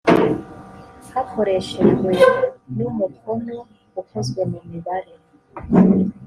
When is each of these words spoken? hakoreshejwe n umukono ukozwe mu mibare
hakoreshejwe 1.13 2.11
n 2.75 2.77
umukono 2.89 3.57
ukozwe 4.01 4.41
mu 4.51 4.59
mibare 4.69 5.13